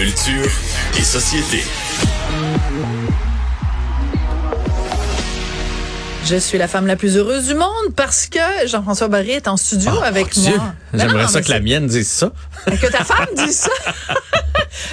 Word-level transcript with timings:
Culture 0.00 0.50
et 0.98 1.02
société. 1.02 1.62
Je 6.24 6.36
suis 6.36 6.56
la 6.56 6.68
femme 6.68 6.86
la 6.86 6.96
plus 6.96 7.18
heureuse 7.18 7.48
du 7.48 7.54
monde 7.54 7.68
parce 7.94 8.26
que 8.26 8.38
Jean-François 8.66 9.08
Barry 9.08 9.32
est 9.32 9.46
en 9.46 9.58
studio 9.58 9.90
Oh, 9.94 10.02
avec 10.02 10.34
mon 10.38 10.42
Dieu. 10.44 10.56
moi. 10.56 10.72
Ben 10.94 11.00
J'aimerais 11.06 11.28
ça 11.28 11.42
que 11.42 11.50
la 11.50 11.60
mienne 11.60 11.86
dise 11.86 12.08
ça. 12.08 12.32
Que 12.64 12.86
ta 12.90 13.04
femme 13.04 13.26
dise 13.36 13.58
ça. 13.58 13.70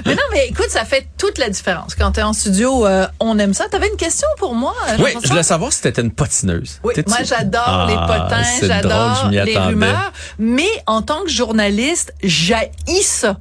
mais 0.06 0.16
non, 0.16 0.22
mais 0.32 0.48
écoute, 0.48 0.70
ça 0.70 0.86
fait 0.86 1.08
toute 1.18 1.38
la 1.38 1.50
différence. 1.50 1.96
Quand 1.96 2.12
tu 2.14 2.20
es 2.20 2.24
en 2.24 2.34
studio, 2.34 2.86
euh, 2.86 3.08
on 3.20 3.38
aime 3.40 3.54
ça. 3.54 3.66
T'avais 3.70 3.90
une 3.90 3.98
question 3.98 4.28
pour 4.38 4.54
moi, 4.56 4.74
Oui, 4.84 4.88
Jean-François? 4.98 5.22
je 5.24 5.28
voulais 5.30 5.44
savoir 5.44 5.74
si 5.74 5.82
t'étais 5.82 6.02
une 6.02 6.12
patineuse. 6.12 6.80
Oui, 6.84 6.94
moi 7.08 7.18
j'adore 7.24 7.64
Ah, 7.66 7.86
les 7.88 7.96
potins, 7.96 8.44
c'est 8.44 8.68
drôle, 8.68 8.82
j'adore 8.84 9.30
les 9.30 9.40
attendais. 9.40 9.58
rumeurs, 9.58 10.12
mais 10.40 10.70
en 10.86 11.02
tant 11.02 11.22
que 11.24 11.30
journaliste, 11.30 12.14
j'haïs 12.24 13.04
ça. 13.04 13.38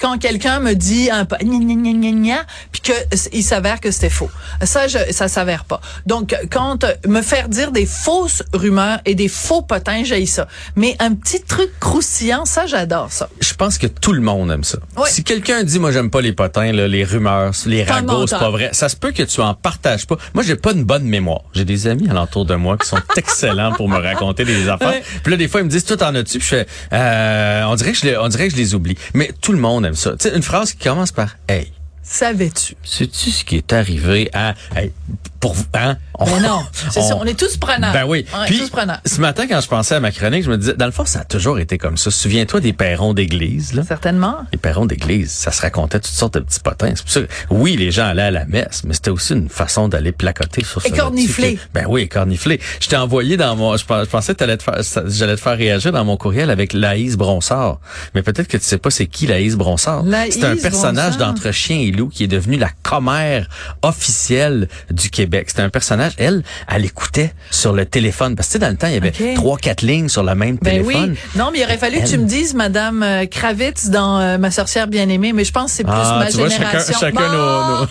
Quand 0.00 0.16
quelqu'un 0.18 0.60
me 0.60 0.74
dit 0.74 1.10
un 1.10 1.24
gna 1.24 1.38
gna 1.42 1.92
gna 1.92 2.10
gna 2.12 2.44
puis 2.70 2.80
que 2.82 2.92
c- 3.16 3.30
il 3.32 3.42
s'avère 3.42 3.80
que 3.80 3.90
c'était 3.90 4.10
faux. 4.10 4.30
Ça 4.62 4.86
je, 4.86 4.98
ça 5.10 5.26
s'avère 5.26 5.64
pas. 5.64 5.80
Donc 6.06 6.36
quand 6.52 6.84
euh, 6.84 6.92
me 7.08 7.20
faire 7.20 7.48
dire 7.48 7.72
des 7.72 7.84
fausses 7.84 8.44
rumeurs 8.52 9.00
et 9.06 9.16
des 9.16 9.26
faux 9.26 9.62
potins, 9.62 10.04
j'haïs 10.04 10.28
ça. 10.28 10.46
Mais 10.76 10.94
un 11.00 11.14
petit 11.14 11.42
truc 11.42 11.70
croustillant, 11.80 12.44
ça 12.44 12.66
j'adore 12.66 13.10
ça. 13.10 13.28
Je 13.40 13.52
pense 13.54 13.76
que 13.76 13.88
tout 13.88 14.12
le 14.12 14.20
monde 14.20 14.52
aime 14.52 14.62
ça. 14.62 14.78
Oui. 14.96 15.08
Si 15.10 15.24
quelqu'un 15.24 15.64
dit, 15.64 15.77
moi, 15.78 15.92
j'aime 15.92 16.10
pas 16.10 16.20
les 16.20 16.32
potins, 16.32 16.72
là, 16.72 16.88
les 16.88 17.04
rumeurs, 17.04 17.52
les 17.66 17.84
ragots, 17.84 18.26
c'est 18.26 18.38
pas 18.38 18.50
vrai. 18.50 18.70
Ça 18.72 18.88
se 18.88 18.96
peut 18.96 19.12
que 19.12 19.22
tu 19.22 19.40
en 19.40 19.54
partages 19.54 20.06
pas. 20.06 20.16
Moi, 20.34 20.42
j'ai 20.42 20.56
pas 20.56 20.72
une 20.72 20.84
bonne 20.84 21.04
mémoire. 21.04 21.42
J'ai 21.54 21.64
des 21.64 21.86
amis 21.86 22.08
alentour 22.08 22.44
de 22.44 22.54
moi 22.54 22.76
qui 22.76 22.86
sont 22.86 22.98
excellents 23.16 23.72
pour 23.72 23.88
me 23.88 23.98
raconter 23.98 24.44
des 24.44 24.68
affaires. 24.68 24.88
Ouais. 24.88 25.02
Puis 25.22 25.30
là, 25.30 25.36
des 25.36 25.48
fois, 25.48 25.60
ils 25.60 25.64
me 25.64 25.70
disent, 25.70 25.84
tout 25.84 26.02
en 26.02 26.14
as-tu? 26.14 26.38
Puis 26.38 26.48
je 26.48 26.54
fais, 26.56 26.66
euh, 26.92 27.64
on 27.64 27.74
dirait 27.74 27.92
que 27.92 27.98
je 27.98 28.06
les, 28.06 28.16
on 28.16 28.28
dirait 28.28 28.48
que 28.48 28.54
je 28.54 28.60
les 28.60 28.74
oublie. 28.74 28.96
Mais 29.14 29.32
tout 29.40 29.52
le 29.52 29.58
monde 29.58 29.86
aime 29.86 29.94
ça. 29.94 30.12
Tu 30.12 30.28
sais, 30.28 30.36
une 30.36 30.42
phrase 30.42 30.72
qui 30.72 30.84
commence 30.84 31.12
par, 31.12 31.36
hey, 31.48 31.72
Savais-tu? 32.10 32.74
Sais-tu 32.82 33.30
ce 33.30 33.44
qui 33.44 33.56
est 33.56 33.72
arrivé 33.74 34.30
à, 34.32 34.54
hey, 34.74 34.92
pour, 35.40 35.54
hein? 35.74 35.96
On- 36.18 36.26
Mais 36.26 36.40
non, 36.40 36.60
c'est 36.72 37.00
ça, 37.00 37.16
on- 37.16 37.20
on 37.20 37.24
est 37.24 37.38
tous 37.38 37.56
prenants. 37.56 37.92
Ben 37.92 38.04
oui. 38.06 38.24
On 38.34 38.44
est 38.44 38.58
tous 38.58 38.70
prenants. 38.70 38.96
ce 39.04 39.20
matin, 39.20 39.46
quand 39.48 39.60
je 39.60 39.68
pensais 39.68 39.94
à 39.94 40.00
ma 40.00 40.10
chronique, 40.10 40.44
je 40.44 40.50
me 40.50 40.58
disais, 40.58 40.74
dans 40.74 40.86
le 40.86 40.92
fond, 40.92 41.04
ça 41.04 41.20
a 41.20 41.24
toujours 41.24 41.58
été 41.58 41.78
comme 41.78 41.96
ça. 41.96 42.10
Souviens-toi 42.10 42.60
des 42.60 42.72
perrons 42.72 43.14
d'église, 43.14 43.72
là. 43.74 43.82
Certainement. 43.86 44.36
Les 44.52 44.58
perrons 44.58 44.86
d'église, 44.86 45.30
ça 45.30 45.52
se 45.52 45.62
racontait 45.62 46.00
toutes 46.00 46.10
sortes 46.12 46.34
de 46.34 46.40
petits 46.40 46.60
potins. 46.60 46.92
C'est 46.94 47.02
pour 47.02 47.10
ça 47.12 47.20
que, 47.22 47.26
oui, 47.50 47.76
les 47.76 47.90
gens 47.90 48.06
allaient 48.06 48.22
à 48.22 48.30
la 48.30 48.44
messe, 48.46 48.82
mais 48.84 48.94
c'était 48.94 49.10
aussi 49.10 49.32
une 49.34 49.48
façon 49.48 49.88
d'aller 49.88 50.12
placoter 50.12 50.64
sur 50.64 50.84
Et 50.84 50.88
ce 50.90 50.94
cornifler. 50.94 51.58
Ben 51.74 51.86
oui, 51.88 52.08
cornifler. 52.08 52.60
Je 52.80 52.88
t'ai 52.88 52.96
envoyé 52.96 53.36
dans 53.36 53.54
mon, 53.56 53.76
je 53.76 53.84
pens- 53.84 54.04
je 54.04 54.10
pensais 54.10 54.32
que 54.32 54.38
t'allais 54.38 54.56
te 54.56 54.62
faire, 54.64 54.80
j'allais 55.06 55.36
te 55.36 55.40
faire 55.40 55.56
réagir 55.56 55.92
dans 55.92 56.04
mon 56.04 56.16
courriel 56.16 56.50
avec 56.50 56.72
Laïs 56.72 57.16
Bronsard. 57.16 57.78
Mais 58.14 58.22
peut-être 58.22 58.48
que 58.48 58.56
tu 58.56 58.64
sais 58.64 58.78
pas 58.78 58.90
c'est 58.90 59.06
qui 59.06 59.26
Laïs 59.26 59.54
Bronsard. 59.56 60.02
Laïs 60.04 60.34
C'est 60.34 60.44
un 60.44 60.56
personnage 60.56 61.16
Bronsard. 61.16 61.34
d'entre 61.34 61.50
chien 61.52 61.78
et 61.78 61.90
loup 61.90 62.08
qui 62.08 62.24
est 62.24 62.28
devenu 62.28 62.56
la 62.56 62.70
commère 62.82 63.48
officielle 63.82 64.68
du 64.90 65.10
Québec. 65.10 65.27
C'était 65.46 65.62
un 65.62 65.68
personnage, 65.70 66.12
elle, 66.18 66.42
elle 66.72 66.84
écoutait 66.84 67.32
sur 67.50 67.72
le 67.72 67.84
téléphone. 67.86 68.36
Parce 68.36 68.48
que 68.48 68.52
tu 68.52 68.58
sais, 68.58 68.58
dans 68.64 68.70
le 68.70 68.76
temps, 68.76 68.86
il 68.88 68.94
y 68.94 68.96
avait 68.96 69.34
trois, 69.34 69.56
quatre 69.58 69.82
lignes 69.82 70.08
sur 70.08 70.22
le 70.22 70.34
même 70.34 70.56
Ben 70.62 70.82
téléphone. 70.82 71.10
oui. 71.12 71.18
Non, 71.36 71.50
mais 71.52 71.58
il 71.60 71.64
aurait 71.64 71.78
fallu 71.78 72.00
que 72.00 72.06
tu 72.06 72.18
me 72.18 72.24
dises, 72.26 72.54
Madame 72.54 73.02
euh, 73.02 73.26
Kravitz, 73.26 73.88
dans 73.90 74.18
euh, 74.20 74.38
Ma 74.38 74.50
sorcière 74.50 74.86
bien-aimée, 74.86 75.32
mais 75.32 75.44
je 75.44 75.52
pense 75.52 75.70
que 75.72 75.76
c'est 75.78 75.84
plus 75.84 75.92
Ah, 75.94 76.16
ma 76.20 76.30
tu 76.30 76.36
vois, 76.38 76.48
chacun, 76.48 76.66
génération. 76.68 76.98
chacun 77.00 77.32
nos, 77.32 77.38
Bon. 77.76 77.80
nos- 77.82 77.86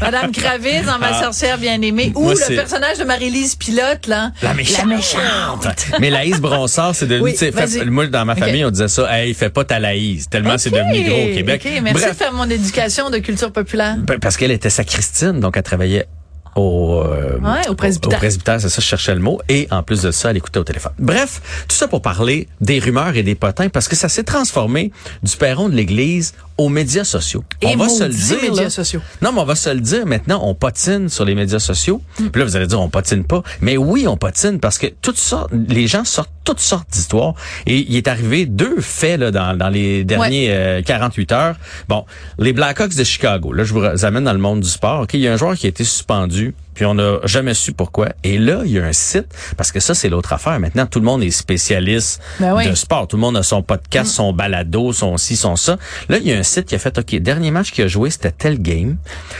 Madame 0.00 0.32
Kravitz 0.32 0.84
dans 0.86 0.98
Ma 0.98 1.08
Ah. 1.12 1.22
sorcière 1.22 1.58
bien-aimée, 1.58 2.12
ou 2.14 2.22
Moi, 2.24 2.34
le 2.34 2.56
personnage 2.56 2.98
de 2.98 3.04
Marie-Lise 3.04 3.54
Pilote, 3.56 4.06
là. 4.06 4.32
La 4.42 4.54
méchante. 4.54 4.86
méchante. 4.86 5.66
Mais 6.00 6.10
Laïs 6.10 6.40
Bronsard, 6.40 6.94
c'est 6.94 7.06
devenu, 7.06 7.24
Oui, 7.24 7.32
tu 7.32 7.38
sais, 7.50 7.84
moi, 7.86 8.06
dans 8.06 8.24
ma 8.24 8.34
famille, 8.36 8.64
on 8.64 8.70
disait 8.70 8.88
ça, 8.88 9.08
hey, 9.18 9.34
fais 9.34 9.50
pas 9.50 9.64
ta 9.64 9.78
Laïs, 9.78 10.28
tellement 10.28 10.58
c'est 10.58 10.70
devenu 10.70 11.02
gros 11.08 11.30
au 11.30 11.34
Québec. 11.34 11.62
OK, 11.64 11.72
merci 11.82 12.00
Bref, 12.00 12.10
de 12.12 12.16
faire 12.16 12.32
mon 12.32 12.48
éducation 12.50 13.10
de 13.10 13.18
culture 13.18 13.52
populaire. 13.52 13.96
ben, 13.98 14.18
parce 14.18 14.36
qu'elle 14.36 14.50
était 14.50 14.70
sacristine, 14.70 15.40
donc 15.40 15.56
elle 15.56 15.62
travaillait 15.62 16.06
au, 16.56 17.00
euh, 17.00 17.38
Ouais, 17.38 17.68
au 17.68 17.74
presbytère. 17.74 18.18
Au 18.18 18.20
presbytère, 18.20 18.60
c'est 18.60 18.68
ça, 18.68 18.80
je 18.80 18.86
cherchais 18.86 19.14
le 19.14 19.20
mot. 19.20 19.40
Et 19.48 19.68
en 19.70 19.82
plus 19.82 20.02
de 20.02 20.10
ça, 20.10 20.30
elle 20.30 20.36
écoutait 20.36 20.58
au 20.58 20.64
téléphone. 20.64 20.92
Bref, 20.98 21.64
tout 21.68 21.76
ça 21.76 21.88
pour 21.88 22.02
parler 22.02 22.48
des 22.60 22.78
rumeurs 22.78 23.16
et 23.16 23.22
des 23.22 23.34
potins, 23.34 23.68
parce 23.68 23.88
que 23.88 23.96
ça 23.96 24.08
s'est 24.08 24.24
transformé 24.24 24.92
du 25.22 25.36
perron 25.36 25.68
de 25.68 25.74
l'Église 25.74 26.34
aux 26.62 26.68
médias 26.68 27.04
sociaux. 27.04 27.44
Et 27.60 27.68
on 27.68 27.76
va 27.76 27.88
se 27.88 28.04
le 28.04 28.10
dire. 28.10 28.42
médias 28.42 28.64
là. 28.64 28.70
sociaux. 28.70 29.00
Non, 29.20 29.32
mais 29.32 29.40
on 29.40 29.44
va 29.44 29.54
se 29.54 29.70
le 29.70 29.80
dire 29.80 30.06
maintenant, 30.06 30.40
on 30.44 30.54
patine 30.54 31.08
sur 31.08 31.24
les 31.24 31.34
médias 31.34 31.58
sociaux. 31.58 32.00
Puis 32.16 32.30
là, 32.34 32.44
vous 32.44 32.56
allez 32.56 32.66
dire, 32.66 32.80
on 32.80 32.88
patine 32.88 33.24
pas. 33.24 33.42
Mais 33.60 33.76
oui, 33.76 34.06
on 34.06 34.16
patine 34.16 34.60
parce 34.60 34.78
que 34.78 34.86
toutes 34.86 35.18
sortes, 35.18 35.50
les 35.52 35.86
gens 35.86 36.04
sortent 36.04 36.30
toutes 36.44 36.60
sortes 36.60 36.88
d'histoires. 36.90 37.34
Et 37.66 37.78
il 37.78 37.96
est 37.96 38.08
arrivé 38.08 38.46
deux 38.46 38.80
faits 38.80 39.18
là, 39.20 39.30
dans, 39.30 39.56
dans 39.56 39.68
les 39.68 40.04
derniers 40.04 40.48
euh, 40.50 40.82
48 40.82 41.32
heures. 41.32 41.56
Bon, 41.88 42.04
les 42.38 42.52
Blackhawks 42.52 42.94
de 42.94 43.04
Chicago. 43.04 43.52
Là, 43.52 43.64
je 43.64 43.72
vous 43.72 44.04
amène 44.04 44.24
dans 44.24 44.32
le 44.32 44.38
monde 44.38 44.60
du 44.60 44.68
sport. 44.68 45.02
Ok, 45.02 45.14
il 45.14 45.20
y 45.20 45.28
a 45.28 45.32
un 45.32 45.36
joueur 45.36 45.56
qui 45.56 45.66
a 45.66 45.68
été 45.68 45.84
suspendu. 45.84 46.54
Puis 46.74 46.84
on 46.84 46.94
n'a 46.94 47.18
jamais 47.24 47.54
su 47.54 47.72
pourquoi. 47.72 48.10
Et 48.24 48.38
là, 48.38 48.62
il 48.64 48.72
y 48.72 48.78
a 48.78 48.84
un 48.84 48.92
site, 48.92 49.26
parce 49.56 49.72
que 49.72 49.80
ça, 49.80 49.94
c'est 49.94 50.08
l'autre 50.08 50.32
affaire. 50.32 50.58
Maintenant, 50.58 50.86
tout 50.86 50.98
le 50.98 51.04
monde 51.04 51.22
est 51.22 51.30
spécialiste 51.30 52.20
Ben 52.40 52.54
oui. 52.54 52.68
de 52.68 52.74
sport. 52.74 53.08
Tout 53.08 53.16
le 53.16 53.20
monde 53.20 53.36
a 53.36 53.42
son 53.42 53.62
podcast, 53.62 54.10
son 54.10 54.32
balado, 54.32 54.92
son 54.92 55.16
ci, 55.16 55.36
son 55.36 55.56
ça. 55.56 55.76
Là, 56.08 56.18
il 56.18 56.26
y 56.26 56.32
a 56.32 56.38
un 56.38 56.42
site 56.42 56.66
qui 56.66 56.74
a 56.74 56.78
fait, 56.78 56.96
OK, 56.98 57.14
dernier 57.16 57.50
match 57.50 57.70
qu'il 57.70 57.84
a 57.84 57.88
joué, 57.88 58.10
c'était 58.10 58.32
tel 58.32 58.60
game. 58.60 58.96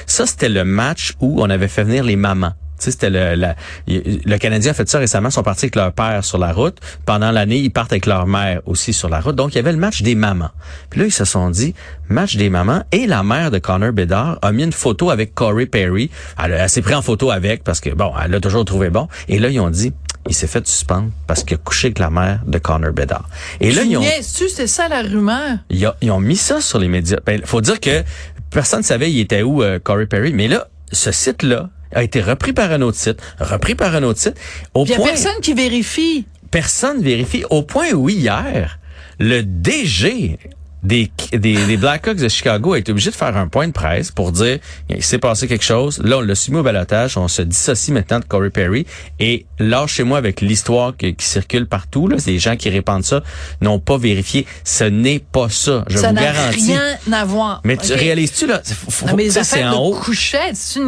Ça, 0.07 0.27
c'était 0.27 0.49
le 0.49 0.65
match 0.65 1.15
où 1.21 1.43
on 1.43 1.51
avait 1.51 1.69
fait 1.69 1.85
venir 1.85 2.05
les 2.05 2.17
mamans. 2.17 2.53
C'était 2.91 3.11
le, 3.11 3.35
la- 3.35 3.55
le 3.87 4.37
Canadien 4.39 4.73
a 4.73 4.75
fait 4.75 4.89
ça 4.89 4.99
récemment, 4.99 5.29
ils 5.29 5.33
sont 5.33 5.43
partis 5.43 5.67
avec 5.67 5.77
leur 5.77 5.93
père 5.93 6.25
sur 6.25 6.39
la 6.39 6.53
route. 6.53 6.79
Pendant 7.07 7.31
l'année, 7.31 7.59
ils 7.59 7.71
partent 7.71 7.93
avec 7.93 8.07
leur 8.07 8.27
mère 8.27 8.61
aussi 8.67 8.93
sur 8.93 9.09
la 9.09 9.21
route. 9.21 9.37
Donc, 9.37 9.53
il 9.55 9.57
y 9.57 9.59
avait 9.59 9.73
le 9.73 9.79
match 9.79 10.03
des 10.03 10.15
mamans. 10.15 10.51
Puis 10.91 11.01
là, 11.01 11.07
ils 11.07 11.13
se 11.13 11.25
sont 11.25 11.51
dit, 11.51 11.75
match 12.09 12.37
des 12.37 12.51
mamans. 12.51 12.83
Et 12.93 13.07
la 13.07 13.23
mère 13.23 13.51
de 13.51 13.59
Connor 13.59 13.93
Bedard 13.93 14.39
a 14.43 14.53
mis 14.53 14.65
une 14.65 14.73
photo 14.73 15.11
avec 15.11 15.35
Corey 15.35 15.67
Perry. 15.67 16.11
Elle, 16.43 16.69
s'est 16.69 16.83
pris 16.83 16.95
en 16.95 17.03
photo 17.03 17.31
avec 17.31 17.63
parce 17.65 17.81
que, 17.81 17.91
bon, 17.91 18.13
elle 18.23 18.31
l'a 18.31 18.41
toujours 18.41 18.65
trouvé 18.65 18.91
bon. 18.91 19.09
Et 19.29 19.39
là, 19.39 19.49
ils 19.49 19.61
ont 19.61 19.71
dit, 19.71 19.93
il 20.29 20.35
s'est 20.35 20.47
fait 20.47 20.67
suspendre 20.67 21.11
parce 21.27 21.43
qu'il 21.45 21.55
a 21.57 21.59
couché 21.59 21.89
avec 21.89 21.99
la 21.99 22.11
mère 22.11 22.41
de 22.47 22.59
Connor 22.59 22.93
Bedard. 22.93 23.29
Et 23.61 23.73
là, 23.73 23.83
ils 23.83 23.97
ont... 23.97 24.03
c'est 24.23 24.67
ça 24.69 24.89
la 24.89 25.03
rumeur? 25.03 25.59
Ils, 25.71 25.85
a- 25.87 25.97
ils 26.01 26.11
ont 26.11 26.21
mis 26.21 26.37
ça 26.37 26.61
sur 26.61 26.79
les 26.79 26.89
médias. 26.89 27.19
Ben, 27.27 27.41
faut 27.45 27.61
dire 27.61 27.81
que 27.81 28.05
personne 28.51 28.81
ne 28.81 28.85
savait 28.85 29.11
il 29.11 29.19
était 29.21 29.43
où 29.43 29.63
euh, 29.63 29.79
Corey 29.81 30.07
Perry, 30.07 30.33
mais 30.33 30.47
là, 30.47 30.69
ce 30.93 31.11
site-là 31.11 31.71
a 31.95 32.03
été 32.03 32.21
repris 32.21 32.53
par 32.53 32.73
un 32.73 32.83
autre 32.83 32.99
site, 32.99 33.21
repris 33.39 33.75
par 33.75 33.95
un 33.95 34.03
autre 34.03 34.21
site, 34.21 34.39
au 34.75 34.85
Il 34.85 34.91
y 34.91 34.95
a 34.95 34.99
personne 34.99 35.41
qui 35.43 35.55
vérifie. 35.55 36.27
personne 36.51 37.03
vérifie, 37.03 37.45
au 37.51 37.63
point 37.63 37.93
où 37.93 38.09
hier, 38.09 38.79
le 39.19 39.43
DG 39.43 40.39
des, 40.83 41.11
des, 41.33 41.55
des 41.67 41.77
Blackhawks 41.77 42.17
de 42.17 42.29
Chicago 42.29 42.73
a 42.73 42.79
été 42.79 42.91
obligé 42.93 43.11
de 43.11 43.15
faire 43.17 43.37
un 43.37 43.47
point 43.49 43.67
de 43.69 43.73
presse 43.73 44.11
pour 44.11 44.33
dire 44.33 44.59
il 44.89 45.03
s'est 45.03 45.19
passé 45.19 45.47
quelque 45.49 45.65
chose. 45.65 45.99
Là, 46.03 46.19
on 46.19 46.21
l'a 46.21 46.35
soumis 46.35 46.59
au 46.59 46.63
balotage. 46.63 47.17
On 47.17 47.29
se 47.29 47.43
dissocie 47.43 47.93
maintenant 47.95 48.19
de 48.21 48.25
Corey 48.25 48.51
Perry. 48.51 48.87
Et 49.21 49.47
lâchez-moi 49.59 50.19
avec 50.19 50.41
l'histoire 50.41 50.97
qui, 50.97 51.15
qui 51.15 51.25
circule 51.27 51.67
partout. 51.67 52.09
Là, 52.09 52.17
des 52.17 52.39
gens 52.39 52.57
qui 52.57 52.69
répandent 52.71 53.05
ça 53.05 53.23
n'ont 53.61 53.79
pas 53.79 53.97
vérifié. 53.99 54.47
Ce 54.65 54.85
n'est 54.85 55.21
pas 55.21 55.49
ça. 55.49 55.85
Je 55.89 55.99
ça 55.99 56.09
vous 56.09 56.15
n'a 56.15 56.23
garantis. 56.23 56.73
rien 56.73 56.83
à 57.13 57.25
voir. 57.25 57.61
Mais 57.65 57.77
tu 57.77 57.93
réalises-tu 57.93 58.47
là 58.47 58.61
faut- 58.65 59.07
Non, 59.07 59.15
mais 59.17 59.25
les 59.25 59.31
c'est 59.31 59.65
en 59.65 59.77
haut. 59.81 59.95
couchette, 59.95 60.57
c'est. 60.57 60.81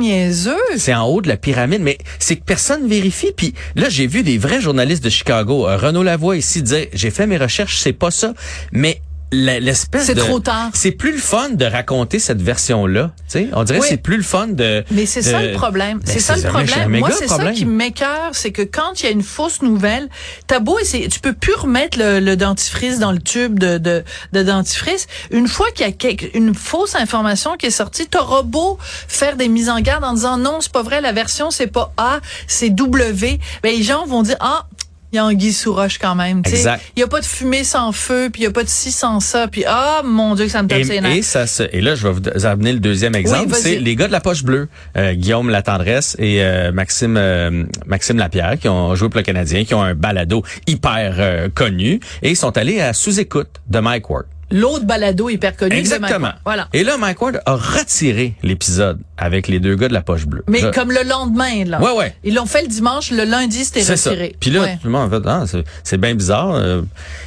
C'est 0.76 0.94
en 0.94 1.06
haut 1.06 1.20
de 1.20 1.28
la 1.28 1.36
pyramide, 1.36 1.80
mais 1.82 1.98
c'est 2.18 2.36
que 2.36 2.44
personne 2.44 2.88
vérifie. 2.88 3.32
Puis 3.36 3.54
là, 3.76 3.88
j'ai 3.88 4.06
vu 4.06 4.22
des 4.22 4.38
vrais 4.38 4.60
journalistes 4.60 5.04
de 5.04 5.10
Chicago. 5.10 5.68
Euh, 5.68 5.76
Renaud 5.76 6.02
Lavoie 6.02 6.36
ici 6.36 6.62
disait, 6.62 6.90
j'ai 6.92 7.10
fait 7.10 7.26
mes 7.26 7.36
recherches, 7.36 7.78
c'est 7.78 7.92
pas 7.92 8.10
ça. 8.10 8.34
Mais 8.72 9.00
l'espèce 9.34 10.04
C'est 10.06 10.14
de... 10.14 10.20
trop 10.20 10.40
tard. 10.40 10.70
C'est 10.74 10.92
plus 10.92 11.12
le 11.12 11.18
fun 11.18 11.50
de 11.50 11.64
raconter 11.64 12.18
cette 12.18 12.40
version-là. 12.42 13.12
Tu 13.28 13.38
sais, 13.40 13.48
on 13.52 13.64
dirait 13.64 13.78
Oui. 13.78 13.82
que 13.84 13.88
c'est 13.90 13.96
plus 14.02 14.16
le 14.16 14.22
fun 14.22 14.48
de... 14.48 14.84
Mais 14.90 15.06
c'est 15.06 15.22
ça 15.22 15.42
le 15.42 15.52
problème. 15.52 15.98
Ben, 15.98 16.12
C'est 16.12 16.20
ça 16.20 16.36
le 16.36 16.42
problème. 16.42 16.90
Moi, 16.98 17.10
c'est 17.10 17.28
ça 17.28 17.52
qui 17.52 17.64
m'écœure, 17.66 18.30
c'est 18.32 18.52
que 18.52 18.62
quand 18.62 19.00
il 19.00 19.06
y 19.06 19.08
a 19.08 19.12
une 19.12 19.22
fausse 19.22 19.62
nouvelle, 19.62 20.08
t'as 20.46 20.60
beau 20.60 20.78
essayer, 20.78 21.08
tu 21.08 21.20
peux 21.20 21.32
plus 21.32 21.54
remettre 21.54 21.98
le, 21.98 22.20
le 22.20 22.36
dentifrice 22.36 22.98
dans 22.98 23.12
le 23.12 23.20
tube 23.20 23.58
de, 23.58 23.78
de, 23.78 24.04
de 24.32 24.42
dentifrice. 24.42 25.06
Une 25.30 25.48
fois 25.48 25.66
qu'il 25.74 25.86
y 25.86 25.88
a 25.88 25.92
quelque- 25.92 26.36
une 26.36 26.54
fausse 26.54 26.94
information 26.94 27.56
qui 27.56 27.66
est 27.66 27.70
sortie, 27.70 28.06
t'auras 28.06 28.42
beau 28.42 28.78
faire 29.08 29.36
des 29.36 29.48
mises 29.48 29.68
en 29.68 29.80
garde 29.80 30.04
en 30.04 30.14
disant 30.14 30.36
non, 30.38 30.58
c'est 30.60 30.72
pas 30.72 30.82
vrai, 30.82 31.00
la 31.00 31.12
version 31.12 31.50
c'est 31.50 31.66
pas 31.66 31.92
A, 31.96 32.20
c'est 32.46 32.70
W. 32.70 33.40
Ben, 33.62 33.74
les 33.76 33.82
gens 33.82 34.06
vont 34.06 34.22
dire 34.22 34.36
ah. 34.40 34.66
Il 35.14 35.18
y 35.18 35.20
a 35.20 35.26
Anguille 35.26 35.52
sous 35.52 35.72
roche 35.72 35.98
quand 35.98 36.16
même. 36.16 36.42
tu 36.42 36.50
sais. 36.50 36.56
Exact. 36.56 36.82
Il 36.96 37.00
y 37.00 37.02
a 37.04 37.06
pas 37.06 37.20
de 37.20 37.24
fumée 37.24 37.62
sans 37.62 37.92
feu, 37.92 38.30
puis 38.32 38.42
il 38.42 38.44
y 38.46 38.48
a 38.48 38.50
pas 38.50 38.64
de 38.64 38.68
ci 38.68 38.90
sans 38.90 39.20
ça, 39.20 39.46
puis 39.46 39.62
ah 39.64 40.02
mon 40.04 40.34
Dieu 40.34 40.46
que 40.46 40.50
ça 40.50 40.60
me 40.62 40.66
tape 40.68 40.80
Et, 40.80 40.84
ses 40.84 40.96
et 40.96 41.22
ça 41.22 41.46
se- 41.46 41.62
et 41.72 41.80
là, 41.80 41.94
je 41.94 42.08
vais 42.08 42.14
vous 42.34 42.46
amener 42.46 42.72
le 42.72 42.80
deuxième 42.80 43.14
exemple. 43.14 43.54
c'est 43.54 43.78
les 43.78 43.94
gars 43.94 44.08
de 44.08 44.12
la 44.12 44.20
poche 44.20 44.42
bleue, 44.42 44.68
euh, 44.96 45.12
Guillaume 45.14 45.50
Latendresse 45.50 46.16
et 46.18 46.42
euh, 46.42 46.72
Maxime 46.72 47.16
euh, 47.16 47.62
Maxime 47.86 48.18
Lapierre, 48.18 48.58
qui 48.58 48.68
ont 48.68 48.96
joué 48.96 49.08
pour 49.08 49.18
le 49.18 49.24
Canadien, 49.24 49.64
qui 49.64 49.74
ont 49.74 49.82
un 49.82 49.94
balado 49.94 50.42
hyper 50.66 51.14
euh, 51.20 51.48
connu, 51.54 52.00
et 52.22 52.30
ils 52.30 52.36
sont 52.36 52.58
allés 52.58 52.80
à 52.80 52.92
sous-écoute 52.92 53.60
de 53.68 53.78
Mike 53.78 54.10
Ward. 54.10 54.24
L'autre 54.50 54.84
balado 54.84 55.28
hyper 55.30 55.56
connu. 55.56 55.70
de 55.70 55.76
Exactement. 55.76 56.32
Voilà. 56.44 56.68
Et 56.72 56.84
là, 56.84 56.96
Mike 56.98 57.20
Ward 57.22 57.40
a 57.46 57.54
retiré 57.56 58.34
l'épisode 58.42 59.00
avec 59.16 59.48
les 59.48 59.60
deux 59.60 59.76
gars 59.76 59.88
de 59.88 59.92
la 59.94 60.02
poche 60.02 60.26
bleue. 60.26 60.44
Mais 60.48 60.60
Là- 60.60 60.70
comme 60.72 60.90
le 60.90 61.02
lendemain, 61.08 61.64
là. 61.64 61.80
Ouais, 61.80 61.92
ouais. 61.96 62.14
Ils 62.24 62.34
l'ont 62.34 62.46
fait 62.46 62.62
le 62.62 62.68
dimanche, 62.68 63.10
le 63.10 63.24
lundi, 63.24 63.64
c'était 63.64 63.82
C'est 63.82 63.96
ça. 63.96 64.10
retiré. 64.10 64.34
Puis 64.40 64.50
là, 64.50 64.60
Ouais. 64.62 64.72
tout 64.80 64.86
le 64.86 64.90
monde 64.90 65.12
a 65.12 65.16
fait, 65.20 65.28
ah, 65.28 65.44
c'est- 65.84 65.96
bien 65.98 66.14
bizarre. 66.14 66.54
euh. 66.54 66.82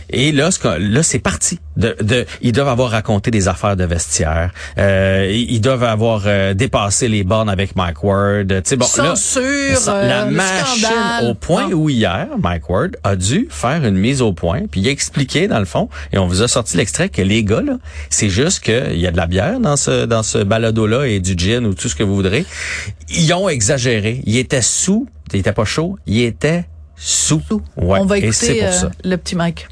et 0.10 0.31
là, 0.31 0.51
ce 0.51 0.78
là, 0.80 1.04
c'est 1.04 1.19
parti. 1.19 1.60
De, 1.78 1.95
de, 2.01 2.25
ils 2.42 2.51
doivent 2.54 2.69
avoir 2.69 2.89
raconté 2.89 3.30
des 3.30 3.48
affaires 3.48 3.75
de 3.75 3.84
vestiaire. 3.84 4.51
Euh, 4.80 5.28
ils 5.31 5.62
doivent 5.62 5.84
avoir 5.84 6.24
euh, 6.25 6.54
dépassé 6.56 7.07
les 7.07 7.24
bornes 7.24 7.50
avec 7.50 7.75
Mike 7.75 8.04
Ward. 8.04 8.48
Tu 8.48 8.62
sais, 8.63 8.75
bon, 8.78 8.86
là, 8.98 9.16
Censure, 9.16 9.42
euh, 9.88 10.07
la 10.07 10.25
le 10.25 10.31
machine 10.31 10.86
scandale. 10.86 11.25
au 11.30 11.34
point 11.36 11.68
où 11.72 11.89
hier, 11.89 12.28
Mike 12.42 12.68
Ward 12.69 12.98
a 13.04 13.16
dû 13.16 13.48
faire 13.51 13.84
une 13.86 13.98
mise 13.98 14.22
au 14.24 14.34
point, 14.34 14.62
puis 14.72 14.81
il 14.81 14.88
a 14.88 14.92
expliqué 14.92 15.48
dans 15.48 15.60
le 15.60 15.66
fond, 15.66 15.88
et 16.12 16.18
on 16.18 16.25
vous 16.28 16.42
a 16.42 16.48
sorti 16.48 16.78
l'extrait 16.78 17.10
que 17.10 17.22
les 17.22 17.44
gars 17.44 17.62
là, 17.62 17.74
c'est 18.10 18.30
juste 18.30 18.62
qu'il 18.62 18.98
y 19.00 19.06
a 19.07 19.12
de 19.12 19.18
la 19.18 19.28
bière 19.28 19.60
dans 19.60 19.78
ce 19.78 20.06
dans 20.06 20.24
ce 20.24 20.39
balado 20.39 20.88
là 20.88 21.06
et 21.06 21.19
du 21.19 21.36
gin 21.38 21.66
ou 21.66 21.74
tout 21.77 21.89
ce 21.89 21.95
que 21.95 22.03
vous 22.03 22.15
voudrez. 22.15 22.45
Ils 23.09 23.33
ont 23.33 23.47
exagéré. 23.50 24.21
Ils 24.25 24.38
étaient 24.38 24.62
sous, 24.62 25.07
ils 25.33 25.39
étaient 25.39 25.53
pas 25.53 25.65
chauds, 25.65 25.97
ils 26.07 26.24
étaient 26.24 26.65
sous. 26.95 27.41
Ouais, 27.77 28.00
On 28.00 28.06
va 28.06 28.18
et 28.18 28.31
c'est 28.31 28.47
écouter 28.47 28.59
pour 28.59 28.69
euh, 28.69 28.71
ça. 28.71 28.91
le 29.03 29.18
petit 29.18 29.35
Mike. 29.35 29.68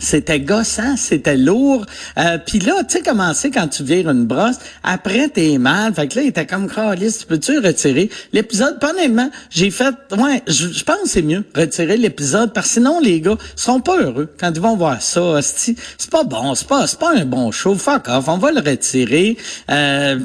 C'était 0.00 0.38
gossant, 0.38 0.96
c'était 0.96 1.36
lourd. 1.36 1.84
Euh, 2.18 2.38
Puis 2.46 2.60
là, 2.60 2.84
tu 2.84 2.98
sais 2.98 3.02
comment 3.02 3.34
c'est 3.34 3.50
quand 3.50 3.66
tu 3.66 3.82
vires 3.82 4.08
une 4.08 4.26
brosse, 4.26 4.54
après 4.84 5.28
t'es 5.28 5.58
mal. 5.58 5.92
Fait 5.92 6.06
que 6.06 6.14
là, 6.14 6.22
il 6.22 6.28
était 6.28 6.46
comme 6.46 6.70
Carlis, 6.70 7.16
tu 7.18 7.26
peux-tu 7.26 7.58
retirer 7.58 8.08
l'épisode? 8.32 8.78
Pas 8.78 8.92
honnêtement, 8.92 9.28
j'ai 9.50 9.72
fait, 9.72 9.92
ouais, 10.16 10.40
je 10.46 10.68
je 10.68 10.84
pense 10.84 11.02
que 11.02 11.08
c'est 11.08 11.22
mieux 11.22 11.44
retirer 11.52 11.96
l'épisode 11.96 12.52
parce 12.52 12.68
que 12.68 12.74
sinon 12.74 13.00
les 13.00 13.20
gars 13.20 13.36
seront 13.56 13.80
pas 13.80 14.00
heureux 14.00 14.32
quand 14.38 14.52
ils 14.54 14.60
vont 14.60 14.76
voir 14.76 15.02
ça. 15.02 15.20
hostie. 15.20 15.74
C'est 15.96 16.10
pas 16.10 16.22
bon, 16.22 16.54
c'est 16.54 16.68
pas, 16.68 16.86
c'est 16.86 17.00
pas 17.00 17.16
un 17.16 17.24
bon 17.24 17.50
show. 17.50 17.74
Fuck 17.74 18.06
off, 18.06 18.28
on 18.28 18.38
va 18.38 18.52
le 18.52 18.60
retirer. 18.60 19.36
Euh, 19.68 20.20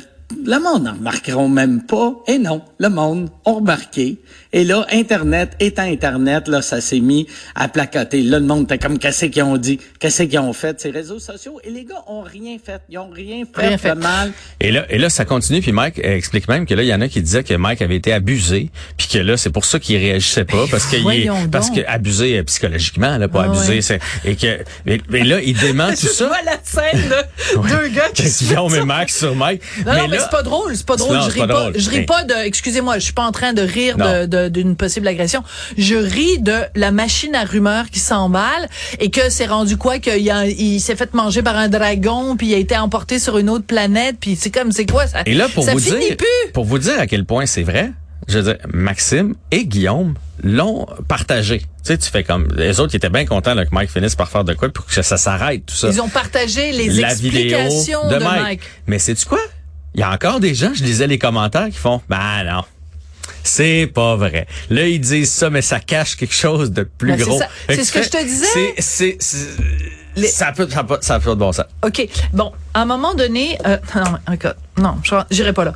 le 0.46 0.60
monde 0.60 0.84
n'en 0.84 0.94
remarqueront 0.94 1.50
même 1.50 1.82
pas. 1.84 2.14
Et 2.28 2.38
non, 2.38 2.62
le 2.80 2.90
monde 2.90 3.30
a 3.46 3.52
remarqué. 3.52 4.18
Et 4.56 4.64
là, 4.64 4.86
Internet 4.92 5.52
étant 5.60 5.84
Internet, 5.84 6.48
là, 6.48 6.62
ça 6.62 6.80
s'est 6.80 7.00
mis 7.00 7.28
à 7.56 7.68
placoter. 7.68 8.22
Là, 8.22 8.40
le 8.40 8.46
monde 8.46 8.64
était 8.66 8.78
comme, 8.78 9.00
qu'est-ce 9.00 9.26
qu'ils 9.26 9.42
ont 9.44 9.58
dit? 9.58 9.80
Qu'est-ce 10.00 10.24
qu'ils 10.24 10.38
ont 10.40 10.54
fait? 10.54 10.80
Ces 10.80 10.92
réseaux 10.92 11.18
sociaux. 11.20 11.60
Et 11.64 11.72
les 11.72 11.86
gars 11.86 12.04
ont 12.08 12.22
rien 12.22 12.58
fait. 12.64 12.82
Ils 12.90 13.00
ont 13.00 13.10
rien 13.10 13.44
fait, 13.52 13.68
Rien 13.68 13.78
fait. 13.78 13.96
de 13.96 14.00
mal. 14.00 14.32
Et 14.60 14.72
là, 14.72 14.86
et 14.90 14.98
là, 15.00 15.10
ça 15.10 15.26
continue. 15.26 15.62
Puis 15.62 15.72
Mike 15.72 16.00
explique 16.04 16.48
même 16.48 16.66
que 16.68 16.74
là, 16.76 16.84
il 16.84 16.88
y 16.90 16.94
en 16.94 17.02
a 17.02 17.08
qui 17.08 17.22
disaient 17.22 17.44
que 17.44 17.56
Mike 17.56 17.82
avait 17.82 17.96
été 17.96 18.14
abusé, 18.14 18.70
puis 18.98 19.08
que 19.08 19.18
là, 19.18 19.38
c'est 19.38 19.50
pour 19.50 19.66
ça 19.66 19.80
qu'il 19.80 19.98
réagissait 19.98 20.46
pas, 20.46 20.66
parce 20.70 20.86
que 20.86 20.98
il 20.98 21.28
est, 21.28 21.30
parce 21.52 21.70
que 21.72 21.80
abusé 21.88 22.38
euh, 22.38 22.44
psychologiquement, 22.44 23.18
là, 23.18 23.28
pas 23.28 23.44
Ah 23.48 23.52
abusé, 23.52 23.74
ouais. 23.76 23.82
c'est 23.82 24.00
et 24.26 24.36
que 24.36 24.60
et, 24.86 25.02
et 25.14 25.24
là, 25.24 25.42
il 25.42 25.58
dément 25.58 25.90
tout 25.90 25.96
Je 26.04 26.08
ça. 26.08 26.28
vois 26.28 26.42
la 26.46 26.58
scène 26.64 27.02
de 27.10 27.68
deux 27.70 27.88
gars 27.90 28.10
qui 28.14 28.30
se 28.30 28.46
ça. 28.46 28.86
Max 28.86 29.18
sur 29.20 29.36
Mike? 29.36 29.62
Non, 29.86 29.94
non, 29.94 30.08
mais 30.10 30.18
là- 30.18 30.23
c'est 30.24 30.32
pas 30.32 30.44
drôle, 30.44 30.76
c'est 30.76 30.86
pas 30.86 30.96
drôle. 30.96 31.16
Non, 31.18 31.22
je 31.24 31.30
ris 31.30 31.48
pas 31.48 31.70
je 31.76 31.90
ris 31.90 32.06
pas 32.06 32.24
de, 32.24 32.34
excusez-moi, 32.46 33.00
je 33.00 33.04
suis 33.04 33.14
pas 33.14 33.24
en 33.26 33.32
train 33.32 33.54
de 33.54 33.62
rire 33.62 33.98
Non. 33.98 34.22
de- 34.22 34.26
de- 34.26 34.50
d'une 34.50 34.76
possible 34.76 35.08
agression. 35.08 35.44
Je 35.78 35.96
ris 35.96 36.40
de 36.40 36.62
la 36.76 36.92
machine 36.92 37.36
à 37.36 37.44
rumeurs 37.44 37.90
qui 37.92 38.00
s'emballe 38.00 38.70
et 39.00 39.10
que 39.10 39.30
c'est 39.30 39.46
rendu 39.46 39.78
quoi 39.78 40.00
qu'il 40.00 40.18
il 40.58 40.80
s'est 40.80 40.96
fait 40.96 41.14
manger 41.14 41.42
par 41.44 41.58
un 41.58 41.70
dragon 41.70 42.36
puis 42.38 42.48
il 42.48 42.54
a 42.54 42.58
été 42.58 42.78
emporté 42.78 43.20
sur 43.20 43.38
une 43.38 43.50
autre 43.50 43.66
planète 43.66 44.18
puis 44.20 44.36
c'est 44.36 44.52
comme, 44.52 44.72
c'est 44.72 44.86
quoi 44.90 45.08
ça? 45.08 45.20
Et 45.26 45.34
là, 45.34 45.48
pour 45.54 45.64
ça 45.64 45.74
vous 45.74 45.80
dire, 45.80 46.18
plus. 46.18 46.52
pour 46.54 46.66
vous 46.66 46.80
dire 46.80 47.00
à 47.00 47.08
quel 47.08 47.26
point 47.26 47.46
c'est 47.46 47.64
vrai, 47.64 47.92
je 48.28 48.40
veux 48.40 48.44
dire, 48.54 48.58
Maxime 48.74 49.36
et 49.52 49.66
Guillaume 49.66 50.14
l'ont 50.44 50.86
partagé. 51.08 51.60
Tu 51.60 51.66
sais, 51.84 51.98
tu 51.98 52.10
fais 52.10 52.24
comme 52.24 52.48
les 52.56 52.80
autres 52.80 52.92
qui 52.92 52.98
étaient 52.98 53.10
bien 53.10 53.26
contents 53.26 53.54
là, 53.54 53.66
que 53.66 53.74
Mike 53.76 53.92
finisse 53.92 54.16
par 54.16 54.30
faire 54.30 54.44
de 54.46 54.54
quoi 54.54 54.70
pour 54.70 54.86
que 54.86 55.02
ça 55.02 55.18
s'arrête 55.18 55.66
tout 55.66 55.76
ça. 55.76 55.90
Ils 55.90 56.02
ont 56.02 56.08
partagé 56.08 56.72
les 56.72 56.88
la 57.02 57.14
vidéo 57.14 57.58
explications 57.60 58.08
de, 58.10 58.16
de, 58.16 58.24
Mike. 58.24 58.42
Mike. 58.44 58.62
Mais 58.88 59.00
c'est 59.00 59.16
tu 59.16 59.26
quoi? 59.26 59.40
Il 59.96 60.00
y 60.00 60.04
a 60.04 60.12
encore 60.12 60.40
des 60.40 60.56
gens, 60.56 60.74
je 60.74 60.84
lisais 60.84 61.08
les 61.08 61.20
commentaires 61.20 61.68
qui 61.70 61.78
font 61.78 62.02
"Ben 62.10 62.44
non. 62.46 62.64
C'est 63.44 63.92
pas 63.94 64.16
vrai. 64.16 64.48
Là, 64.70 64.88
ils 64.88 65.00
disent 65.00 65.32
ça, 65.32 65.50
mais 65.50 65.62
ça 65.62 65.80
cache 65.80 66.16
quelque 66.16 66.34
chose 66.34 66.72
de 66.72 66.84
plus 66.84 67.12
Ben, 67.12 67.20
gros. 67.20 67.40
C'est 67.70 67.84
ce 67.84 67.92
que 67.92 68.02
je 68.04 68.10
te 68.10 68.24
disais. 68.24 68.74
C'est, 68.80 69.18
Les- 70.16 70.28
ça 70.28 70.52
peut, 70.52 70.68
ça 70.70 70.84
peut, 70.84 70.98
ça 71.02 71.20
peut 71.20 71.32
de 71.32 71.36
bon 71.36 71.52
sens. 71.52 71.66
OK. 71.86 72.08
Bon, 72.34 72.52
à 72.74 72.82
un 72.82 72.86
moment 72.86 73.14
donné, 73.16 73.58
euh, 73.66 73.78
non, 73.96 74.18
encore, 74.34 74.54
non, 74.78 74.96
je 75.04 75.16
j'irai 75.32 75.54
pas 75.54 75.66
là. 75.66 75.74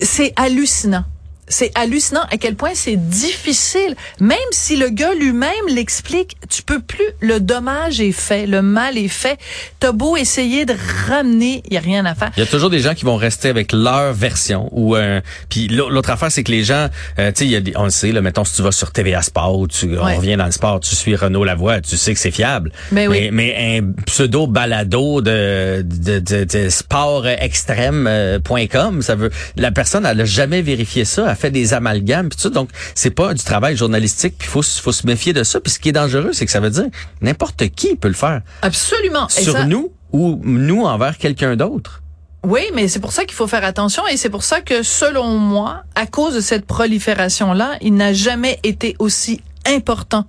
C'est 0.00 0.32
hallucinant. 0.36 1.04
C'est 1.48 1.70
hallucinant 1.76 2.22
à 2.30 2.36
quel 2.38 2.54
point 2.56 2.72
c'est 2.74 2.96
difficile. 2.96 3.94
Même 4.20 4.36
si 4.50 4.76
le 4.76 4.88
gars 4.88 5.14
lui-même 5.14 5.50
l'explique, 5.68 6.36
tu 6.48 6.62
peux 6.62 6.80
plus. 6.80 7.04
Le 7.20 7.38
dommage 7.40 8.00
est 8.00 8.12
fait, 8.12 8.46
le 8.46 8.62
mal 8.62 8.98
est 8.98 9.08
fait. 9.08 9.38
T'as 9.80 9.92
beau 9.92 10.16
essayer 10.16 10.64
de 10.64 10.74
ramener, 11.08 11.62
il 11.66 11.74
y 11.74 11.76
a 11.76 11.80
rien 11.80 12.04
à 12.04 12.14
faire. 12.14 12.30
Il 12.36 12.40
y 12.40 12.42
a 12.42 12.46
toujours 12.46 12.70
des 12.70 12.80
gens 12.80 12.94
qui 12.94 13.04
vont 13.04 13.16
rester 13.16 13.48
avec 13.48 13.72
leur 13.72 14.12
version 14.12 14.68
ou 14.72 14.96
euh, 14.96 15.20
puis 15.48 15.68
l'au- 15.68 15.88
l'autre 15.90 16.10
affaire 16.10 16.30
c'est 16.32 16.42
que 16.42 16.50
les 16.52 16.64
gens 16.64 16.88
euh, 17.18 17.30
tu 17.32 17.48
sais 17.48 17.62
on 17.76 17.84
le 17.84 17.90
sait 17.90 18.12
là 18.12 18.20
mettons 18.22 18.44
si 18.44 18.54
tu 18.56 18.62
vas 18.62 18.72
sur 18.72 18.90
TVA 18.90 19.22
Sport 19.22 19.58
ou 19.58 19.68
tu 19.68 19.86
Ouais. 19.86 19.98
on 19.98 20.16
revient 20.16 20.36
dans 20.36 20.46
le 20.46 20.52
sport 20.52 20.80
tu 20.80 20.94
suis 20.96 21.14
Renaud 21.14 21.44
Lavoie 21.44 21.80
tu 21.80 21.96
sais 21.96 22.12
que 22.12 22.18
c'est 22.20 22.30
fiable 22.30 22.72
Ben 22.92 23.08
oui. 23.08 23.30
mais, 23.30 23.30
mais 23.54 23.78
un 23.80 23.92
pseudo 24.04 24.46
balado 24.46 25.20
de 25.20 25.82
de, 25.84 26.18
de, 26.18 26.44
de 26.44 26.68
sport 26.68 27.26
extrême 27.26 28.06
euh, 28.08 28.38
ça 29.00 29.14
veut 29.14 29.30
la 29.56 29.70
personne 29.70 30.04
elle 30.06 30.20
a 30.20 30.24
jamais 30.24 30.62
vérifié 30.62 31.04
ça 31.04 31.35
fait 31.36 31.50
des 31.50 31.74
amalgames 31.74 32.28
puis 32.28 32.36
tout 32.36 32.42
ça 32.42 32.50
donc 32.50 32.70
c'est 32.94 33.10
pas 33.10 33.34
du 33.34 33.42
travail 33.44 33.76
journalistique 33.76 34.34
puis 34.38 34.48
faut 34.48 34.62
se- 34.62 34.80
faut 34.82 34.92
se 34.92 35.06
méfier 35.06 35.32
de 35.32 35.42
ça 35.44 35.60
puis 35.60 35.72
ce 35.72 35.78
qui 35.78 35.90
est 35.90 35.92
dangereux 35.92 36.30
c'est 36.32 36.44
que 36.46 36.52
ça 36.52 36.60
veut 36.60 36.70
dire 36.70 36.86
n'importe 37.20 37.68
qui 37.68 37.94
peut 37.96 38.08
le 38.08 38.14
faire 38.14 38.42
Absolument. 38.62 39.28
Sur 39.28 39.52
ça- 39.52 39.64
nous 39.66 39.92
ou 40.12 40.40
nous 40.44 40.82
envers 40.84 41.18
quelqu'un 41.18 41.56
d'autre 41.56 42.02
Oui, 42.44 42.62
mais 42.74 42.86
c'est 42.88 43.00
pour 43.00 43.12
ça 43.12 43.24
qu'il 43.24 43.34
faut 43.34 43.48
faire 43.48 43.64
attention 43.64 44.06
et 44.06 44.16
c'est 44.16 44.30
pour 44.30 44.44
ça 44.44 44.60
que, 44.60 44.82
selon 44.84 45.36
moi, 45.36 45.82
à 45.96 46.06
cause 46.06 46.34
de 46.36 46.40
cette 46.40 46.64
prolifération-là, 46.64 47.72
il 47.80 47.94
n'a 47.94 48.12
jamais 48.12 48.58
été 48.62 48.94
aussi 49.00 49.40
important 49.66 50.24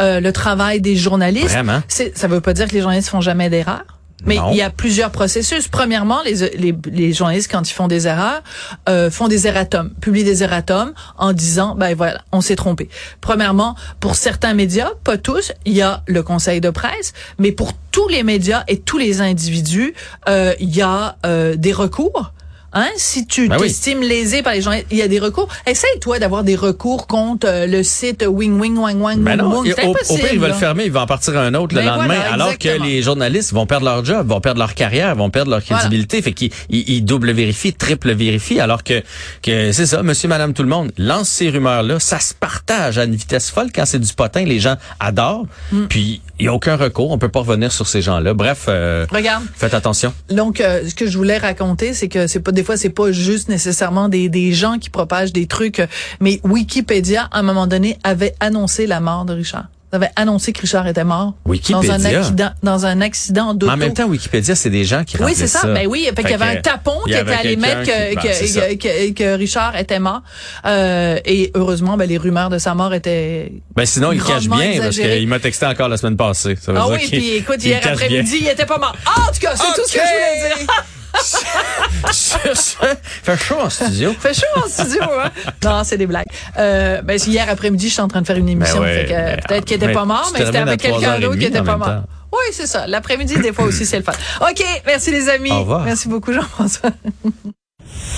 euh, 0.00 0.20
le 0.20 0.32
travail 0.32 0.80
des 0.80 0.94
journalistes. 0.96 1.48
Vraiment? 1.50 1.80
Ça 1.88 2.28
veut 2.28 2.40
pas 2.40 2.52
dire 2.54 2.68
que 2.68 2.74
les 2.74 2.80
journalistes 2.80 3.08
font 3.08 3.20
jamais 3.20 3.50
d'erreurs. 3.50 3.84
Mais 4.24 4.36
Non. 4.36 4.50
il 4.50 4.56
y 4.56 4.62
a 4.62 4.70
plusieurs 4.70 5.10
processus. 5.10 5.68
Premièrement, 5.68 6.20
les, 6.24 6.50
les, 6.56 6.74
les 6.90 7.12
journalistes, 7.12 7.50
quand 7.50 7.68
ils 7.68 7.72
font 7.74 7.88
des 7.88 8.06
erreurs, 8.06 8.42
euh, 8.88 9.10
font 9.10 9.28
des 9.28 9.46
erratums, 9.46 9.90
publient 10.00 10.24
des 10.24 10.42
erratums 10.42 10.92
en 11.18 11.32
disant, 11.32 11.74
ben 11.74 11.94
voilà, 11.94 12.22
on 12.32 12.40
s'est 12.40 12.56
trompé. 12.56 12.88
Premièrement, 13.20 13.74
pour 14.00 14.14
certains 14.14 14.54
médias, 14.54 14.90
pas 15.04 15.18
tous, 15.18 15.52
il 15.64 15.72
y 15.74 15.82
a 15.82 16.02
le 16.06 16.22
conseil 16.22 16.60
de 16.60 16.70
presse, 16.70 17.12
mais 17.38 17.52
pour 17.52 17.72
tous 17.90 18.08
les 18.08 18.22
médias 18.22 18.64
et 18.68 18.78
tous 18.80 18.98
les 18.98 19.20
individus, 19.20 19.94
euh, 20.28 20.54
il 20.60 20.74
y 20.74 20.82
a 20.82 21.16
euh, 21.26 21.56
des 21.56 21.72
recours. 21.72 22.32
Hein? 22.74 22.88
Si 22.96 23.26
tu 23.26 23.48
Ben 23.48 23.56
oui. 23.60 23.68
t'estimes 23.68 24.00
lésé 24.02 24.42
par 24.42 24.54
les 24.54 24.62
gens, 24.62 24.72
il 24.90 24.96
y 24.96 25.02
a 25.02 25.08
des 25.08 25.18
recours. 25.18 25.48
Essaye, 25.66 25.98
toi, 26.00 26.18
d'avoir 26.18 26.42
des 26.42 26.56
recours 26.56 27.06
contre 27.06 27.46
euh, 27.48 27.66
le 27.66 27.82
site 27.82 28.24
Wing 28.26 28.58
Wing 28.58 28.76
Wang 28.78 29.00
Wang 29.00 29.18
Ben 29.20 29.40
Wang 29.40 29.50
non, 29.50 29.56
Wang. 29.58 29.66
et 29.68 29.74
C'est 29.76 29.84
au, 29.86 29.90
au 29.90 30.16
pire, 30.16 30.32
ils 30.32 30.38
veulent 30.40 30.54
fermer, 30.54 30.84
ils 30.86 30.92
vont 30.92 31.00
en 31.00 31.06
partir 31.06 31.36
un 31.38 31.52
autre 31.54 31.74
le 31.74 31.80
Ben 31.82 31.86
lendemain, 31.88 32.14
voilà, 32.14 32.32
alors 32.32 32.56
que 32.58 32.82
les 32.82 33.02
journalistes 33.02 33.52
vont 33.52 33.66
perdre 33.66 33.84
leur 33.84 34.04
job, 34.04 34.26
vont 34.28 34.40
perdre 34.40 34.58
leur 34.58 34.74
carrière, 34.74 35.14
vont 35.14 35.30
perdre 35.30 35.50
leur 35.50 35.60
Voilà. 35.60 35.80
crédibilité. 35.82 36.22
Fait 36.22 36.32
qu'ils 36.32 36.50
ils, 36.70 36.88
ils 36.88 37.04
double 37.04 37.32
vérifient, 37.32 37.72
triple 37.74 38.12
vérifient, 38.12 38.60
alors 38.60 38.82
que, 38.84 39.02
que 39.42 39.72
c'est 39.72 39.86
ça, 39.86 40.02
monsieur, 40.02 40.28
madame, 40.28 40.54
tout 40.54 40.62
le 40.62 40.68
monde 40.68 40.92
lance 40.98 41.28
ces 41.28 41.50
rumeurs-là, 41.50 42.00
ça 42.00 42.20
se 42.20 42.32
partage 42.34 42.98
à 42.98 43.04
une 43.04 43.14
vitesse 43.14 43.50
folle 43.50 43.68
quand 43.74 43.84
c'est 43.86 43.98
du 43.98 44.12
potin, 44.14 44.44
les 44.44 44.60
gens 44.60 44.76
adorent, 45.00 45.46
Mm. 45.72 45.86
puis 45.88 46.20
il 46.38 46.46
y 46.46 46.48
a 46.48 46.52
aucun 46.54 46.76
recours, 46.76 47.10
on 47.12 47.18
peut 47.18 47.28
pas 47.28 47.40
revenir 47.40 47.70
sur 47.70 47.86
ces 47.86 48.02
gens-là. 48.02 48.34
Bref, 48.34 48.64
euh, 48.68 49.06
Regarde. 49.10 49.44
faites 49.54 49.74
attention. 49.74 50.12
Donc, 50.30 50.60
euh, 50.60 50.88
ce 50.88 50.94
que 50.94 51.06
je 51.06 51.16
voulais 51.16 51.38
raconter, 51.38 51.94
c'est 51.94 52.08
que 52.08 52.26
c'est 52.26 52.40
pas 52.40 52.50
des 52.52 52.61
fois, 52.62 52.76
c'est 52.76 52.90
pas 52.90 53.12
juste 53.12 53.48
nécessairement 53.48 54.08
des, 54.08 54.28
des 54.28 54.52
gens 54.52 54.78
qui 54.78 54.90
propagent 54.90 55.32
des 55.32 55.46
trucs, 55.46 55.80
euh, 55.80 55.86
mais 56.20 56.40
Wikipédia, 56.44 57.28
à 57.32 57.38
un 57.38 57.42
moment 57.42 57.66
donné, 57.66 57.98
avait 58.04 58.34
annoncé 58.40 58.86
la 58.86 59.00
mort 59.00 59.24
de 59.24 59.34
Richard. 59.34 59.66
Ça 59.90 59.96
avait 59.96 60.10
annoncé 60.16 60.54
que 60.54 60.60
Richard 60.62 60.86
était 60.88 61.04
mort 61.04 61.34
Wikipédia? 61.44 61.98
dans 61.98 62.06
un 62.06 62.14
accident, 62.18 62.50
dans 62.62 62.86
un 62.86 63.00
accident 63.02 63.52
d'auto. 63.52 63.70
En 63.70 63.76
même 63.76 63.92
temps, 63.92 64.06
Wikipédia, 64.06 64.54
c'est 64.54 64.70
des 64.70 64.86
gens 64.86 65.04
qui 65.04 65.18
Oui, 65.22 65.32
c'est 65.34 65.46
ça. 65.46 65.66
Ben 65.66 65.86
oui, 65.86 66.08
fait 66.16 66.22
qu'il 66.22 66.30
y 66.30 66.32
avait 66.32 66.56
un 66.56 66.62
tapon 66.62 66.96
qui 67.04 67.12
était 67.12 67.30
allé 67.30 67.56
mettre 67.56 67.82
que, 67.82 68.14
que, 68.14 68.32
ça. 68.46 68.74
que, 68.74 69.10
que- 69.12 69.36
Richard 69.36 69.76
était 69.76 69.98
mort. 69.98 70.22
Euh, 70.64 71.18
et 71.26 71.50
heureusement, 71.54 71.98
ben, 71.98 72.08
les 72.08 72.16
rumeurs 72.16 72.48
de 72.48 72.56
sa 72.56 72.74
mort 72.74 72.94
étaient 72.94 73.52
Ben 73.76 73.84
sinon, 73.84 74.12
il 74.12 74.22
cache 74.22 74.48
bien 74.48 74.80
parce 74.80 74.96
qu'il 74.96 75.28
m'a 75.28 75.38
texté 75.38 75.66
encore 75.66 75.90
la 75.90 75.98
semaine 75.98 76.16
passée. 76.16 76.56
Ça 76.58 76.72
veut 76.72 76.78
Ah 76.80 76.86
dire 76.86 76.98
oui, 76.98 77.08
puis 77.10 77.28
écoute, 77.32 77.62
hier 77.62 77.78
après-midi, 77.84 78.38
il 78.40 78.48
était 78.48 78.64
pas 78.64 78.78
mort. 78.78 78.96
Ah, 79.04 79.24
en 79.28 79.32
tout 79.32 79.40
cas, 79.40 79.54
c'est 79.56 79.78
tout 79.78 79.86
ce 79.86 79.92
que 79.92 79.98
je 80.00 80.04
voulais 80.04 80.48
dire. 80.48 80.51
Ce, 82.54 82.76
fait 83.22 83.36
chaud 83.36 83.60
en 83.60 83.70
studio. 83.70 84.12
Fait 84.20 84.34
chaud 84.34 84.46
en 84.64 84.68
studio, 84.68 85.02
hein? 85.02 85.30
Non, 85.64 85.82
c'est 85.84 85.98
des 85.98 86.06
blagues. 86.06 86.26
Euh, 86.58 87.02
ben, 87.02 87.18
hier 87.26 87.48
après-midi, 87.48 87.88
je 87.88 87.92
suis 87.94 88.02
en 88.02 88.08
train 88.08 88.22
de 88.22 88.26
faire 88.26 88.36
une 88.36 88.48
émission. 88.48 88.80
Ben 88.80 88.84
ouais, 88.84 89.06
mais- 89.08 89.36
peut-être 89.46 89.64
qu'il 89.64 89.76
était 89.76 89.86
mais 89.86 89.92
pas 89.92 90.04
mort, 90.04 90.30
mais 90.32 90.44
c'était 90.44 90.58
avec 90.58 90.80
quelqu'un 90.80 91.18
d'autre 91.20 91.36
qui 91.38 91.46
3h30 91.46 91.48
était 91.48 91.58
en 91.60 91.64
pas 91.64 91.76
mort. 91.76 91.86
temps. 91.88 92.04
Oui, 92.32 92.44
c'est 92.52 92.66
ça. 92.66 92.86
L'après-midi, 92.86 93.38
des 93.40 93.52
fois 93.52 93.64
aussi, 93.66 93.84
c'est 93.84 93.98
le 93.98 94.04
fun. 94.04 94.12
OK, 94.40 94.64
merci 94.86 95.10
les 95.10 95.28
amis. 95.28 95.50
Au 95.52 95.60
revoir. 95.60 95.84
Merci 95.84 96.08
beaucoup, 96.08 96.32
Jean-François. 96.32 96.90